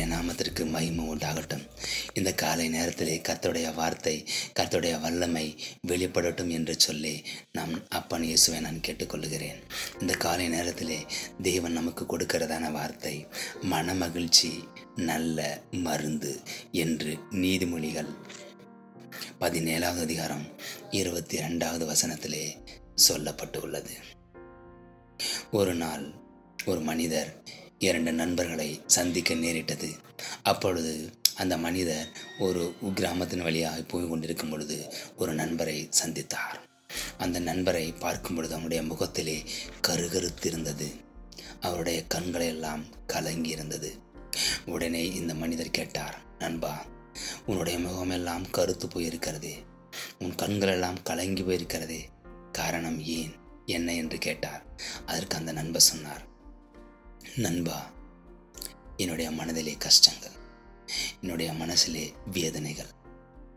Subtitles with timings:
[0.00, 1.66] நாமத்திற்கு மைமு உண்டாகட்டும்.
[2.14, 4.28] இந்த காலை நேரத்திலே கத்தோடைய வார்த்தை
[4.60, 5.56] கர்த்தருடைய வல்லமை
[5.88, 9.62] வெளிப்படட்டும் என்று சொல்லி நம் அப்பன் இயேசுவை நான் கேட்டுக்கொள்கிறேன்.
[10.00, 11.06] இந்த காலை நேரத்திலே
[11.42, 13.26] தேவன் நமக்கு கொடுக்கிறதான வார்த்தை
[13.62, 14.64] மனமகிழ்ச்சி
[14.96, 16.40] நல்ல மருந்து
[16.72, 18.08] என்று நீதிமொழிகள்.
[19.40, 20.46] பதினேழாவது அதிகாரம்
[20.90, 22.56] இருபத்தி ரெண்டாவது வசனத்திலே
[23.08, 23.90] சொல்லப்பட்டு உள்ளது
[25.50, 26.12] ஒரு நாள்
[26.64, 27.42] ஒரு மனிதர்
[27.82, 29.90] இரண்டு நண்பர்களை சந்திக்க நேரிட்டது.
[30.42, 36.58] அப்பொழுது அந்த மனிதர் ஒரு கிராமத்தின் வழியாக போய் கொண்டிருக்கும் பொழுது ஒரு நண்பரை சந்தித்தார்.
[37.18, 39.42] அந்த நண்பரை பார்க்கும் பொழுது அவனுடைய முகத்திலே
[39.88, 41.00] கருகருத்திருந்தது.
[41.60, 43.98] அவருடைய கண்கள் எல்லாம் கலங்கி இருந்தது
[44.66, 46.86] உடனே இந்த மனிதர் கேட்டார் நண்பா
[47.46, 49.52] உன்னுடைய முகமெல்லாம் கருத்து போயிருக்கிறது.
[50.18, 52.00] உன் கண்களெல்லாம் கலங்கி போயிருக்கிறதே.
[52.52, 53.34] காரணம் ஏன்?
[53.66, 53.94] என்ன?
[53.94, 54.64] என்று கேட்டார்.
[55.06, 56.30] அதற்கு அந்த நண்பர் சொன்னார்
[57.36, 57.90] நண்பா
[58.96, 60.30] என்னுடைய மனதிலே கஷ்டங்கள்
[61.20, 62.90] என்னுடைய மனசிலே வேதனைகள்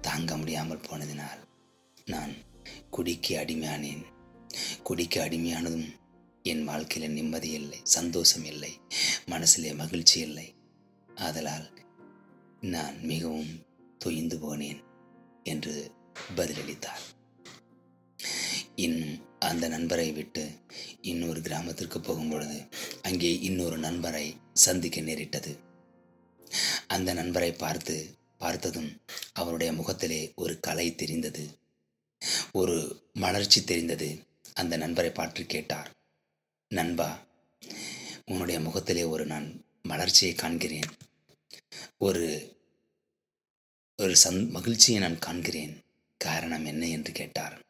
[0.00, 1.40] தாங்க முடியாமல் போனதினால்
[2.04, 2.34] நான்
[2.90, 4.04] குடிக்கு அடிமையானேன்.
[4.82, 5.96] குடிக்கு அடிமையானதும்
[6.42, 8.80] என் வாழ்க்கையில் நிம்மதி இல்லை சந்தோஷம் இல்லை
[9.26, 10.54] மனசிலே மகிழ்ச்சி இல்லை.
[11.14, 11.70] ஆதலால்
[12.60, 13.64] நான் மிகவும்
[14.04, 14.84] தொய்ந்து போனேன்
[15.42, 15.92] என்று
[16.36, 17.04] பதிலளித்தார்.
[18.74, 20.50] இன்னும் அந்த நண்பரை விட்டு
[21.00, 22.68] இன்னொரு கிராமத்திற்கு போகும் பொழுது
[23.06, 25.58] அங்கே இன்னொரு நண்பரை சந்திக்க நேரிட்டது.
[26.86, 29.00] அந்த நண்பரை பார்த்து பார்த்ததும்
[29.32, 31.58] அவருடைய முகத்திலே ஒரு கலை தெரிந்தது.
[32.52, 34.26] ஒரு மலர்ச்சி தெரிந்தது.
[34.54, 35.90] அந்த நண்பரை பார்த்து கேட்டார்
[36.68, 37.26] நண்பா
[38.26, 40.90] உன்னுடைய முகத்திலே ஒரு நான் மலர்ச்சியை காண்கிறேன்.
[41.98, 42.56] ஒரு
[43.96, 45.84] ஒரு சந் மகிழ்ச்சியை நான் காண்கிறேன்.
[46.18, 46.88] காரணம் என்ன?
[46.88, 47.62] என்று கேட்டார்.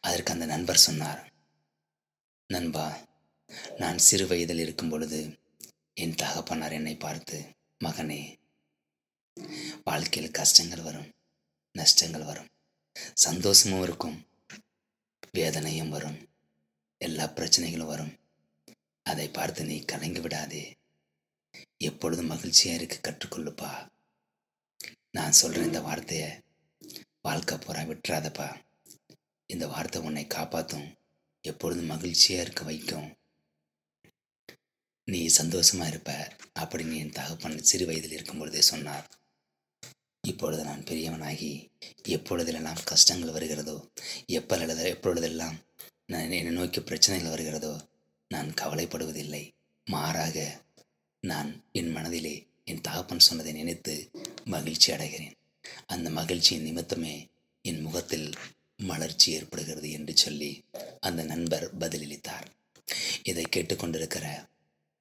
[0.00, 1.32] அதற்கு அந்த நண்பர் சொன்னார்
[2.46, 3.05] நண்பா
[3.76, 5.38] நான் சிறு வயதில் இருக்கும் பொழுது
[5.94, 8.36] என் தகப்பனார் என்னை பார்த்து மகனே
[9.84, 11.12] வாழ்க்கையில் கஷ்டங்கள் வரும்
[11.72, 12.48] நஷ்டங்கள் வரும்
[13.14, 14.26] சந்தோஷமும் இருக்கும்
[15.32, 16.28] வேதனையும் வரும்
[16.98, 18.18] எல்லா பிரச்சனைகளும் வரும்.
[19.02, 20.76] அதை பார்த்து நீ கலங்கி விடாதே.
[21.76, 23.88] எப்பொழுதும் மகிழ்ச்சியா இருக்க கற்றுக்கொள்ளுப்பா.
[25.10, 26.30] நான் சொல்கிற இந்த வார்த்தையை
[27.22, 28.62] வாழ்க்கை பூரா விட்டுறாதப்பா.
[29.46, 30.94] இந்த வார்த்தை உன்னை காப்பாற்றும்
[31.40, 33.16] எப்பொழுதும் மகிழ்ச்சியா இருக்க வைக்கும்.
[35.08, 39.10] நீ சந்தோஷமா இருப்ப அப்படின்னு என் தகப்பன் சிறு வயதில் இருக்கும் பொழுதே சொன்னார்.
[40.20, 41.70] இப்பொழுது நான் பெரியவனாகி
[42.02, 43.92] எப்பொழுதெல்லாம் கஷ்டங்கள் வருகிறதோ
[44.26, 45.64] எப்பொழுது எப்பொழுதெல்லாம்
[46.06, 47.88] நான் என்னை நோக்கி பிரச்சனைகள் வருகிறதோ
[48.28, 49.54] நான் கவலைப்படுவதில்லை.
[49.84, 50.64] மாறாக
[51.20, 54.10] நான் என் மனதிலே என் தகப்பன் சொன்னதை நினைத்து
[54.44, 55.36] மகிழ்ச்சி அடைகிறேன்.
[55.86, 57.28] அந்த மகிழ்ச்சியின் நிமித்தமே
[57.62, 58.32] என் முகத்தில்
[58.76, 60.64] மலர்ச்சி ஏற்படுகிறது என்று சொல்லி
[61.00, 62.46] அந்த நண்பர் பதிலளித்தார்.
[63.22, 64.48] இதை கேட்டுக்கொண்டிருக்கிற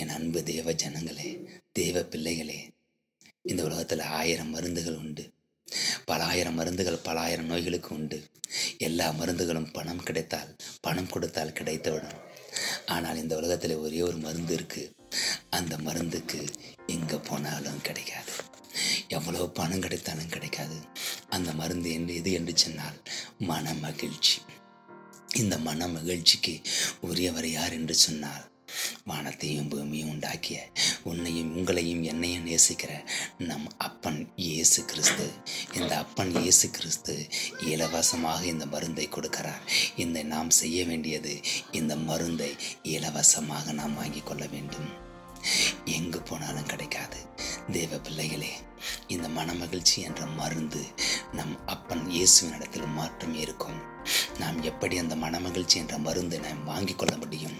[0.00, 1.28] என் அன்பு தேவ ஜனங்களே
[1.72, 2.56] தேவ பிள்ளைகளே
[3.42, 5.24] இந்த உலகத்தில் ஆயிரம் மருந்துகள் உண்டு.
[6.04, 8.18] பல ஆயிரம் மருந்துகள் பல ஆயிரம் நோய்களுக்கு உண்டு.
[8.78, 12.18] எல்லா மருந்துகளும் பணம் கிடைத்தால் பணம் கொடுத்தால் கிடைத்துவிடும்
[12.86, 14.92] ஆனால் இந்த உலகத்தில் ஒரே ஒரு மருந்து இருக்குது
[15.50, 16.40] அந்த மருந்துக்கு
[16.86, 18.34] எங்கே போனாலும் கிடைக்காது.
[19.08, 20.78] எவ்வளோ பணம் கிடைத்தாலும் கிடைக்காது.
[21.28, 22.98] அந்த மருந்து என்று எது என்று சொன்னால்
[23.38, 24.36] மன மகிழ்ச்சி
[25.34, 26.54] இந்த மன மகிழ்ச்சிக்கு
[27.00, 28.44] உரியவர் யார் என்று சொன்னால்
[29.04, 30.58] வானத்தையும் பூமியும் உண்டாக்கிய
[31.02, 32.92] உன்னையும் உங்களையும் என்னையும் நேசிக்கிற
[33.38, 35.26] நம் அப்பன் இயேசு கிறிஸ்து.
[35.74, 37.28] இந்த அப்பன் இயேசு கிறிஸ்து
[37.72, 39.62] இலவசமாக இந்த மருந்தை கொடுக்கிறார்.
[39.96, 41.40] இந்த நாம் செய்ய வேண்டியது
[41.70, 44.90] இந்த மருந்தை இலவசமாக நாம் வாங்கிக் கொள்ள வேண்டும்.
[45.84, 47.18] எங்கு போனாலும் கிடைக்காது.
[47.72, 48.52] தேவ பிள்ளைகளே
[49.06, 50.82] இந்த மனமகிழ்ச்சி என்ற மருந்து
[51.32, 53.80] நம் அப்பன் இயேசுவின் இடத்தில் மாற்றம் இருக்கும்.
[54.38, 57.58] நாம் எப்படி அந்த மனமகிழ்ச்சி என்ற மருந்து நாம் வாங்கிக் கொள்ள முடியும்?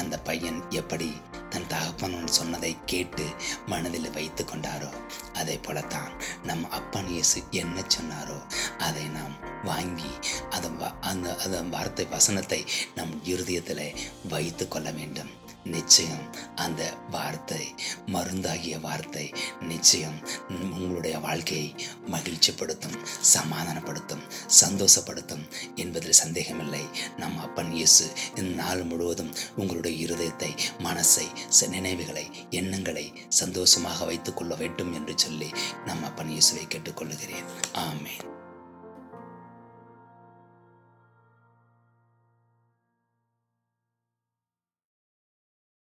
[0.00, 1.08] அந்த பையன் எப்படி
[1.50, 3.24] தன் தகப்பன் சொன்னதை கேட்டு
[3.66, 4.90] மனதில் வைத்து கொண்டாரோ
[5.32, 6.12] அதே போலத்தான்
[6.44, 8.38] நம் அப்பன் இயேசு என்ன சொன்னாரோ
[8.78, 9.34] அதை நாம்
[9.64, 10.12] வாங்கி
[10.50, 10.70] அதை
[11.00, 12.60] அந்த அந்த வார்த்தை வசனத்தை
[12.94, 13.84] நம் இருதயத்தில்
[14.28, 15.32] வைத்து கொள்ள வேண்டும்.
[15.64, 17.74] நிச்சயம் அந்த வார்த்தை
[18.06, 20.18] மருந்தாகிய வார்த்தை நிச்சயம்
[20.48, 21.74] உங்களுடைய வாழ்க்கையை
[22.10, 24.24] மகிழ்ச்சிப்படுத்தும் சமாதானப்படுத்தும்
[24.60, 26.84] சந்தோஷப்படுத்தும் என்பதில் சந்தேகமில்லை.
[27.16, 31.26] நம் அப்பன் இயேசு இந்த நாள் முழுவதும் உங்களுடைய இருதயத்தை மனசை
[31.68, 35.52] நினைவுகளை எண்ணங்களை சந்தோஷமாக வைத்துக்கொள்ள வேண்டும் என்று சொல்லி
[35.86, 37.48] நம் அப்பன் இயேசுவை கேட்டுக்கொள்கிறேன்.
[37.74, 38.39] ஆமேன்.